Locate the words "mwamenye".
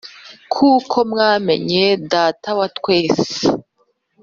1.11-1.83